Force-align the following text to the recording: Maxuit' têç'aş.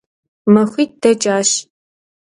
Maxuit' 0.53 0.99
têç'aş. 1.01 1.49